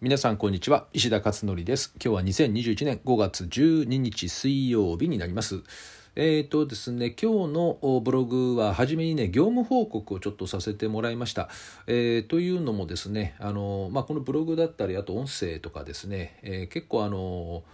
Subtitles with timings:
[0.00, 0.86] 皆さんこんにちは。
[0.92, 1.92] 石田勝則です。
[1.96, 5.64] 今日は2021年5月12日水曜日になります。
[6.14, 11.48] えーとですね、今日のブログは初めにね業務報告をちょっとさせてもらいました。
[11.88, 17.64] えー、というのもですねあの、まあ、このブログだったりあと音声とかですね、えー、結構あの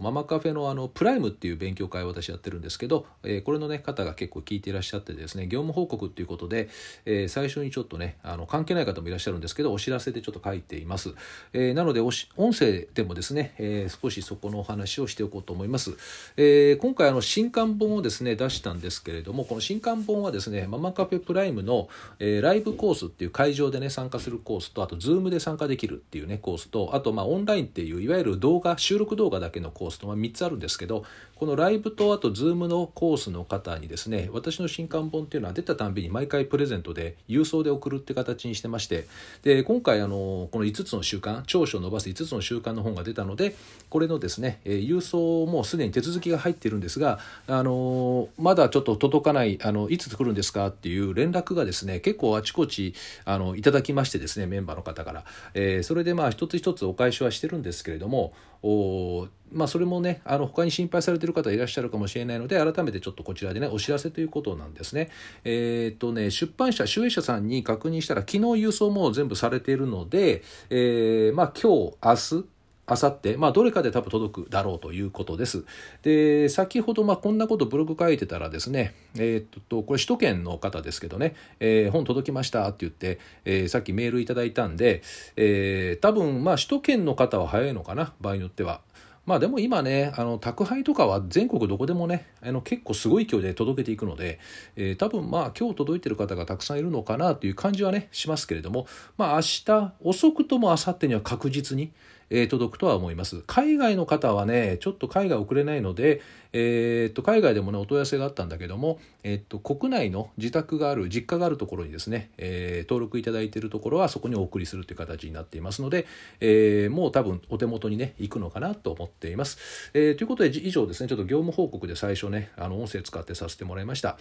[0.00, 6.68] ママカフェのあのプライムっていう勉強会を私やってるんですけど、えー、これの、ね、方が結構聞いていらっしゃってですね業務報告っていうことで、
[7.04, 11.14] えー、最初にちょっとねあの関係ない方もいらっしゃるんですけどお知らせでちょっと書いています、
[11.52, 12.12] えー、なので音
[12.52, 15.92] 声でもですね、え少しそこのお話をしておこうと思います、
[16.36, 21.88] え今回あの新刊本をですね出したんですけれどもこの新刊本はですねママカフェプライムの、
[22.18, 31.04] えライブコースっていう会場でね参加するコースとあとズームで参加できるっていうねコースとあとまあオンラインっていういわゆる動画収録動画だけののコースと、まあ、3つあるんですけど
[31.36, 39.06] このライブとあと Zoom のコースの方にですね私の新刊本っていうのは出たたんびに毎回プレゼントで郵送で送るって形にしてまして
[39.42, 43.54] で今回あのこの5つの習慣長所を伸ばす5つの習慣の本が出たので
[43.90, 52.94] これのですね郵送もすでに手続きが入ってるんですがあのまだちょっと届かないあのいつ来るんですかっていう連絡がですね結構あちこち
[53.26, 65.08] あのいただきましてですねメンバーの方から、えー、それでまあ一つ一つお返しはしてるんですけれどもおまあ、それもねあの他に心配されている方いらっしゃるかもしれないので改めてちょっとこちらでねお知らせということなんですね。
[65.44, 75.64] えー、っとね出版社集英社さんに確認したら昨日郵送も全部されているので、えー、まあ今日明日あさって、まあ、どれかで多分届くだろうということです。
[76.02, 85.02] で、先ほど、まあ、こんなことブログ書いてたらですね、えー、っと、これ首都圏の方ですけどね、えー、本届きましたって言って、えー、さっきメールいただいたんで、
[85.34, 88.80] えー、多分、まあ、首都圏の方は早いのかな、場合によっては。
[89.26, 94.38] まあでも今ね、あの宅配とかは全国どこでもね、あの結構すごい勢いで届けていくので、
[94.76, 98.86] えー、多分まあ今日届いてる方がたくさんいるのかなという感じはね、しますけれども、
[99.18, 101.92] まあ明日、遅くとも明後日には確実に、
[102.30, 103.42] え、届くとは思います。
[103.46, 106.22] 海外の方はね、ちょっと海外送れないので、
[106.58, 116.06] えー、っと海外でもねお問い合わせがあったんだけども、えー、っと国内の自宅がある実家があるところにですね、えー、登録いただいているところはそこにお送りするという形になっていますので、
[116.40, 119.90] えもう多分お手元にね行くのかなと思っています。
[119.92, 124.16] えということで以上ですねちょっと業務報告で最初ねあの音声使ってさせてもらいました。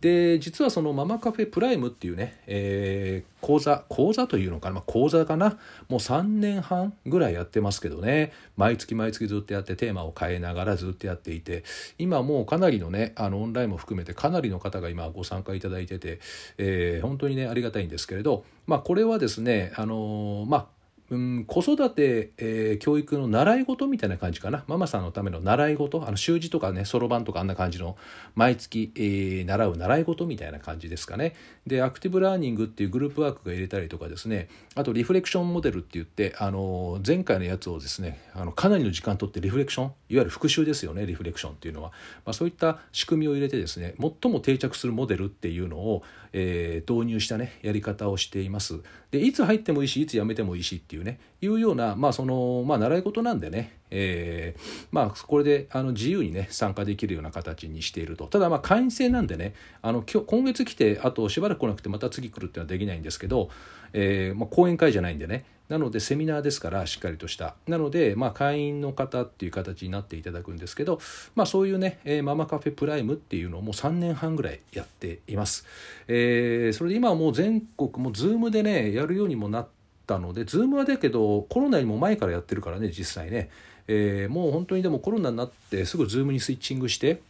[0.00, 5.58] で実はそのママカフェプライムっていうね、え講座講座というのかな、まあ、講座かな
[5.88, 8.32] もう3年半ぐらいやっててますけどね。
[8.56, 11.64] 毎月毎月ずっとやってテーマを変えながらずっとやっていて
[11.98, 16.20] 今もうかなりのねあのオンラインも含めてかなりの方が今ご参加いただいてて、
[16.58, 20.79] えー、本当にねありがたいんですけれど、まあ、これはですねあのー、まあ
[21.10, 24.62] 子育て、えー、教育の習い事みたいな感じかな。
[24.68, 26.06] ママさんのための習い事。
[26.06, 27.96] あの習字とかねそろばんとかあんな感じの
[28.36, 31.34] 毎月、えー、習う習い事みたいな感じですかね。
[31.66, 34.48] でアクティブラーニングっていうグループワークが入れたりとかですね。
[34.76, 41.90] あとリフレクションモデルって言ってあの前回のやつをですねあのかなりの時間とってリフレクションいわゆる復習ですよねリフレクションっていうのは、
[42.24, 48.80] まあ、そういった仕組みを入れてですね最も定着するモデルっていうのを、えー、導入したねやり方をしています。
[49.10, 58.26] でいつ入ってもいいしいつ辞めてもいいしっていうねいうような、まあそのまあ、習い事なんでね、えー、まあこれであの自由にね参加できるような形にしていると。
[58.26, 63.50] ただまあ会員制なんでねあの今日今月来てあとしばらく来なくてまた次来るっていうのはできないんですけど、
[63.92, 67.54] えーまあ、講演会じゃないんでねなのでセミナーですからしっかりとした。
[67.68, 71.00] なのでまあ会員の方っていう形になっていただくんですけど
[71.36, 75.64] まあそういうね、えー、ママカフェプライムっていうのをもう3年半ぐらいやっています、
[76.08, 79.68] えー、それで今はもう全国も Zoom でねやるようにもなっ
[80.06, 83.48] たので Zoom はだけどコロナよりも前からやってるからね実際ね、
[83.86, 87.20] えー、もう本当にでもコロナになってすぐ Zoom にスイッチングして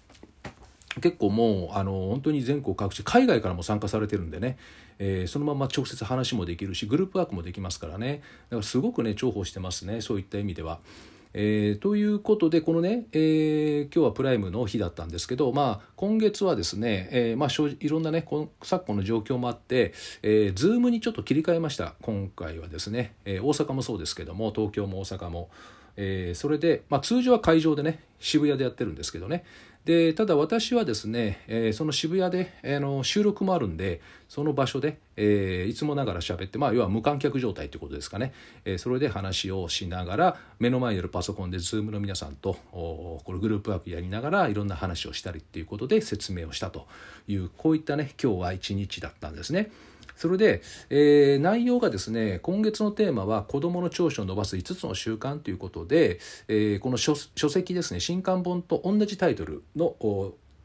[1.00, 4.58] 結構もうあの本当に全国各地海外からも参加されてるんでね、
[5.00, 10.78] えー、そのまま直接話もできるしグループワークもできますからねだからすごくね重宝してますねそういった意味では。
[11.32, 18.26] えー、ということでこのね、えー、今日はプライムの日だったんですけど、まあ、今月はですね、えーまあ、いろんなね
[18.62, 25.50] 昨今の状況もあって、えー、ズームにちょっと切り替えました今回はですね、えー、大阪もそうですけども東京も大阪も。
[25.96, 29.44] えー、それで、まあ、通常は会場でね渋谷でやってるんですけどね
[29.84, 38.34] でただ私はですね、えー、その渋谷で、えー、の収録もあるんでその場所で、えー、いつもながら喋って、まあ、要は無観客状態ということですかね、
[38.66, 46.86] え、それで話をしながら目の前にあるパソコンで Zoom の皆さんとこれグループワークやりながらいろんな話をしたりっていうことで説明をしたと
[47.26, 49.70] いうこういったね今日は一日だったんですね。
[50.20, 59.94] それで、えー、内容がですね今月のテーマは子どもの長所を伸ばす5つの習慣ということで、えー、この書籍ですね新刊本と同じタイトルの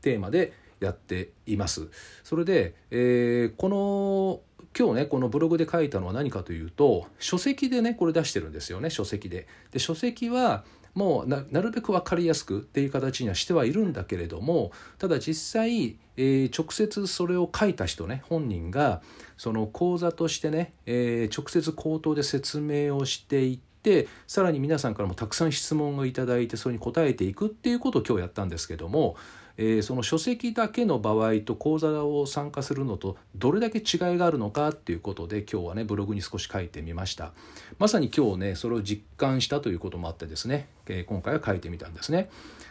[0.02, 1.88] テーマでやっています。
[2.25, 4.42] それで、えー、この
[4.78, 9.48] 今日ねこのブログで書いたのは何かというと書籍でねこれ出してるんですよね書籍で。
[9.72, 10.66] で書籍は
[10.96, 19.02] もうなるべく分かりやすくっていう形にはしてはいるんだけれどもただ実際、えー、直接それを書いた人ね本人が
[19.38, 29.18] その講座としてね、えー、直接口頭で説明をしていってさらに皆さんからもたくさん質問をいただいてそれに答えていくっていうことを今日やったんですけども
[29.57, 37.31] えー、その書籍だけの場合と講座を参加するのとどれだけ違いがあるのかっていうことで今日はねブログに少し書いてみました。
[37.80, 42.30] まさに今日ねそれを実感したということもあってですね、えー、今回は書いてみたんですね。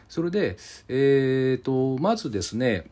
[0.08, 0.56] それで
[0.88, 2.86] えっ、ー、とまずですね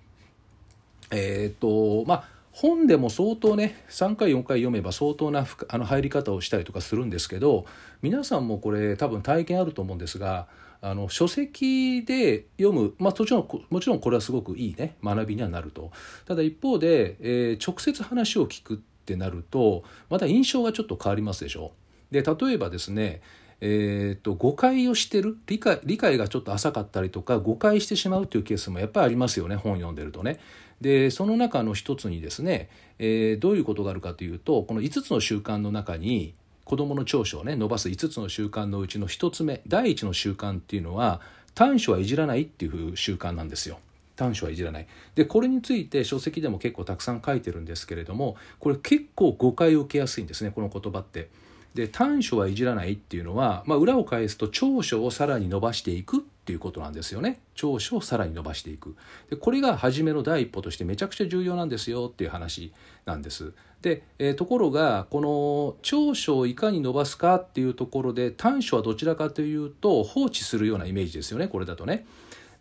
[1.11, 7.65] えっ、とまあ本でも相当ね3回4回読めば相当なあの入り方をしたりとかするんですけど
[8.03, 10.47] 皆さんもこれ多分体験あると思うんですが
[10.83, 15.93] あの書籍で読む、まあ、もちろんもちろんこれはすごくいいね学びにはなると
[16.27, 21.73] ただ一方で、えー、直接話を聞くってなるとまた印象がちょっと変わりますでしょ
[22.11, 23.23] で例えばですね
[23.65, 30.41] えーと、誤解をしてる理解理解がちょっと浅かったりとか誤解してしまうというケースもやっぱりありますよね本読んでるとね。
[30.83, 32.69] でその中の一つにですね、
[32.99, 36.35] えー、どういうことがあるかというとこの5つの習慣の中に
[36.65, 41.21] 子どもの長所をね伸ばす5つの習慣のうちの1つ目第1の習慣っていうのは
[41.55, 43.79] 短所はいじらないっていう習慣なんですよ。
[44.17, 51.31] 短所はいじらないでこれについて書籍でも結構たくさん書いてるんですけれどもこれ結構誤解を受けやすいんですねこの言葉って。
[51.75, 57.41] で短所はいじらないっていうのは、まあ、裏を返すと長所をさらに伸ばしていくっていうことなんですよね。
[57.55, 58.97] 長所をさらに伸ばしていく。
[59.31, 62.73] でこれが初めの第一歩としてめちゃくちゃ重要なんですよっていう話
[63.05, 63.53] なんです。
[63.81, 72.07] で、えー、ところがこの長所をいかに伸ばすかっていうところで短所はどちらかというと放置するようなイメージですよねこれだとね。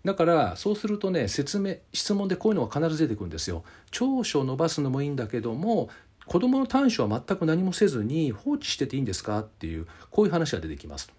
[0.03, 3.63] だからそうするとね説明質問でこういうのが必ず出てくるんですよ。
[3.91, 5.89] 長所を伸ばすのもいいんだけども
[6.25, 11.11] 子どもの短所は全く何もせずに放置してていいんですかっていうこういう話が出てきます。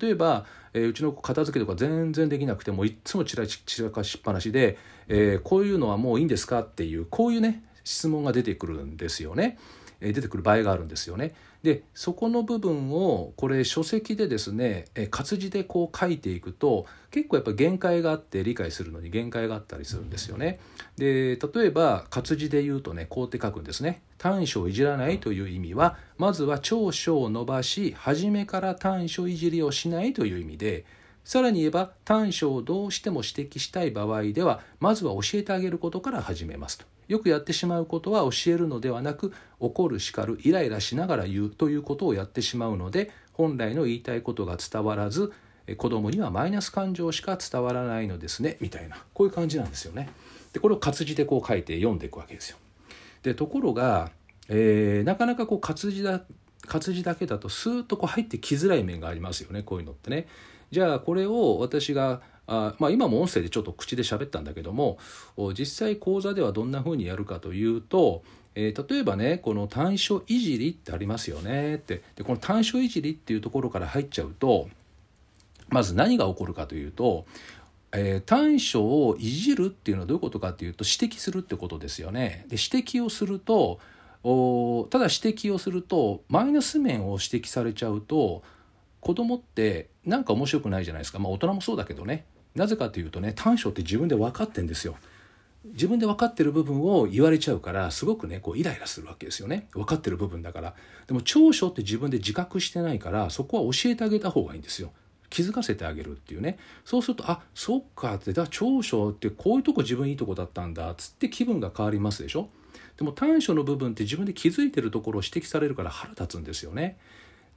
[0.00, 0.44] 例えば、
[0.74, 9.58] えー、うちの子片付けとか全然できなくてもいっつも散ら散らかしっぱなしで、えー、こういうのはもういいんですかっていうこういうね質問が出てくるんですよね。
[10.00, 11.34] 出てくる場合があるんですよね。
[11.62, 20.60] でそこの部分をこれ書籍でですね活字でこう書いていくと結構やっぱ限界があって理解するのに限界があったりするんですよね。
[20.96, 24.02] で例えば活字で言うとねこうって書くんですね。
[24.18, 30.84] 短所をいじらないという意味はまずは長所を伸ばし初めから短所いじりをしないという意味で
[31.28, 36.86] さらに言えば短所をどうしても指摘したい場合ではまずは教えてあげることから始めますと。
[37.06, 45.30] よくやってしまうことは教えるのではなく怒る叱るイライラしながら言うということをやってしまうので本来の言いたいことが伝わらず
[45.76, 50.08] 子供にはマイナス感情しか伝わらないのですねみたいなこういう感じなんですよね。
[50.54, 52.56] でこれを活字でこう書いて読んでいくわけですよ。
[53.22, 54.12] でところが、
[54.48, 56.22] えー、なかなかこう活字だ
[56.66, 60.26] 活字だけだとスーッとこう入ってきづらい面がありますよねこういうのってね。
[60.70, 62.20] じゃあこれを私が
[62.50, 64.98] あまあ、今も音声でちょっと口で喋ったんだけども
[65.52, 68.22] 実際講座ではどんな風にやるかというと、
[68.54, 74.70] えー、例えばねこの短所いじりってありますよねってでこの短所いじりっていうところから入っちゃうと
[75.68, 77.26] まず何が起こるかというと、
[77.92, 82.46] えー、短所をいじるっていうのはどういうことかっていうと指摘するってことですよね。
[82.48, 83.78] で指摘をすると
[84.24, 88.42] おただ指摘をするとマイナス面を指摘されちゃうと
[89.00, 91.18] 子供ってなんか面白くないじゃないですか。
[91.18, 92.26] まあ大人もそうだけどね。
[92.54, 94.96] なぜかというとね短所って自分で分かってんですよ。
[95.64, 99.68] 自分で分かってる部分を言われちゃうからすごくねこうイライラするわけですよね。
[99.72, 100.74] 分かってる部分だから。
[101.06, 104.92] でも長所って自分で自覚してないからそこは教えてあげた方がいいんですよ。
[105.30, 106.58] 気づかせてあげるっていうね。
[106.84, 110.90] そうするとあそっかってだ長所ってこういうとこ自分いいとこだったんだ。
[110.90, 112.48] っつって気分が変わりますでしょ。
[112.96, 116.98] でも短所の部分って自分で気づいてるところを指摘されるから腹立つんですよね。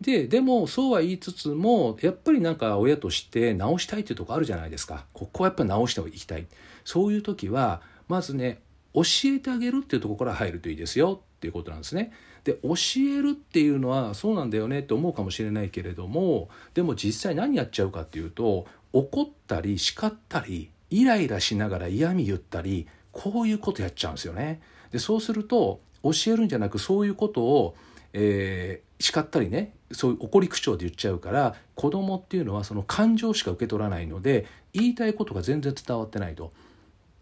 [0.02, 6.48] ででもそうは言いつつもやっぱりなんか親として直したいっていうとこあるじゃないですかここはやっぱ直していきたい
[6.84, 8.62] そういう時はまずね
[8.94, 12.12] 教えてあげるっていうとこから入るといいですよっていうことなんですね。
[12.44, 24.60] で教えるっていうのはそうなんだよねって思うかもしれないけれどもでも実際何やっちゃうかっていうと怒ったり叱ったりイライラしながら嫌味言ったりこういうことやっちゃうんですよね。
[24.92, 27.76] でそうすると教えるんじゃなくそういうことを、
[28.14, 36.52] えー、叱ったりねそういう怒り口調で言っちゃうから子供っていうのはその感情しか受け取らないので言いたいことが全然伝わってないと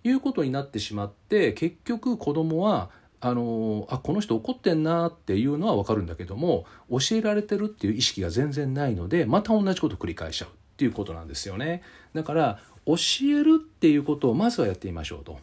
[0.04, 2.90] いうことになってしまって結局子供は
[3.22, 11.84] あのあこの人怒ってんなっていうのは分かるんだけども教えられてるっていう意識が全然ないのでまた同じことを繰り返しちゃうっていうことなんですよね
[12.14, 15.38] だから教えるっていうことをまずはやってみましょうと。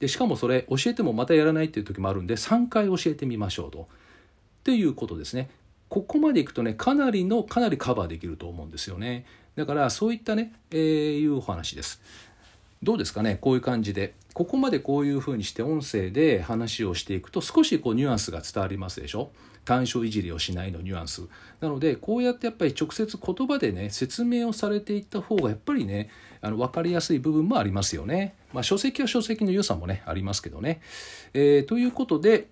[0.00, 3.82] でしかもそれ教えてもまたやらないっていう時もあるんで3回教えてみましょうと。
[3.82, 5.48] っていうことですね。
[5.92, 9.26] ここまでいくとねかなりのかなりカバーできると思うんですよね。
[9.56, 12.00] だからそういったね、えー、いうお話です。
[12.82, 13.36] どうですかね？
[13.38, 19.32] こういう感じでここまでこういうふうにして音声で話をしていくと少しこうニュアンスが伝わりますでしょ？
[19.66, 21.28] 短所いじりをしないのニュアンス
[21.60, 26.08] なのでこうやってやっぱり直接言葉でね説明をされていった方がやっぱりね
[26.40, 28.34] あの分かりやすい部分もありますよね。
[28.54, 30.80] まあ、書籍は書籍の良さもねありますけどね。
[31.34, 32.48] えー、ということで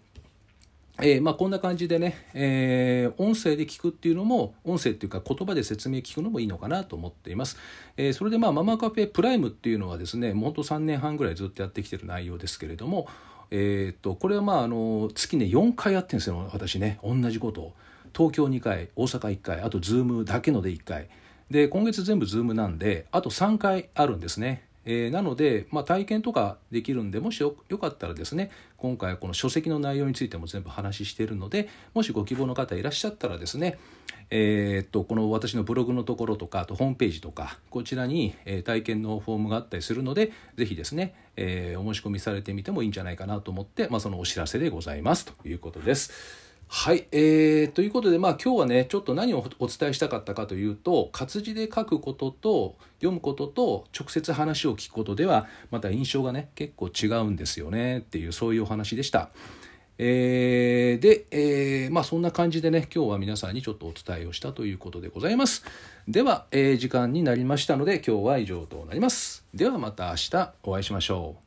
[1.02, 7.56] えー、まあ、こんな感じでね、えー、音声で聞くっていうのも音声っていうか言葉で説明聞くのもいいのかなと思っています、
[7.96, 13.08] えー、それでまあママカフェプライムっていうのはですねもうほんと3年半ぐらいずっとやってきてる内容ですけれども、
[13.50, 16.98] えー、とこれはまああの月ね4回やってるんですよ私ね。
[17.02, 17.72] 同じことを。
[18.12, 21.08] 東京2回大阪1回あと Zoom だけので1回。
[21.50, 24.64] で今月全部 Zoom なんであと3回あるんですね。
[24.84, 33.78] えー、なので、まあ、体験とかできるんでもしよかったらですね今回この書籍の内容についても全部話しているのでもしご希望の方いらっしゃったらですね
[34.30, 38.34] えー、っとこの私のブログのところとかあとホームページとかこちらに、
[38.64, 46.49] 体験のフォームがあったりするので是非ですね、えー、お申し込みされてみてもいいんじゃないかなと思って、まあ、そのお知らせでございますということです。
[46.72, 59.30] はい、えー、ということで、まあ、今日はねちょっと何をお伝えしたかったかというと活字で書くことと読むことと直接話を聞くことではまた印象がね結構違うんですよねっていうそういうお話でした。
[59.98, 65.64] えー、で、えー、まあそんな感じでね今日は皆さんにちょっとお伝えをしたということでございます。
[66.06, 69.44] では、えー、時間になりましたので今日は以上となります。
[69.52, 71.44] ではまた明日お会いしましょう。